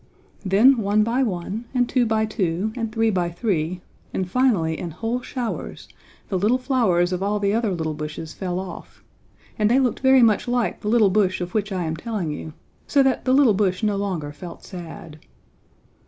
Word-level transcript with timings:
Then 0.43 0.79
one 0.79 1.03
by 1.03 1.21
one, 1.21 1.65
and 1.75 1.87
two 1.87 2.07
by 2.07 2.25
two, 2.25 2.73
and 2.75 2.91
three 2.91 3.11
by 3.11 3.29
three, 3.29 3.81
and 4.15 4.27
finally 4.27 4.79
in 4.79 4.89
whole 4.89 5.21
showers, 5.21 5.87
the 6.29 6.39
little 6.39 6.57
flowers 6.57 7.13
of 7.13 7.21
all 7.21 7.39
the 7.39 7.53
other 7.53 7.69
little 7.69 7.93
bushes 7.93 8.33
fell 8.33 8.57
off, 8.59 9.03
and 9.59 9.69
they 9.69 9.79
looked 9.79 9.99
very 9.99 10.23
much 10.23 10.47
like 10.47 10.81
the 10.81 10.87
little 10.89 11.11
bush 11.11 11.39
of 11.39 11.53
which 11.53 11.71
I 11.71 11.83
am 11.83 11.95
telling 11.95 12.31
you, 12.31 12.53
so 12.87 13.03
that 13.03 13.25
the 13.25 13.33
little 13.35 13.53
bush 13.53 13.83
no 13.83 13.95
longer 13.95 14.31
felt 14.31 14.63
sad. 14.63 15.19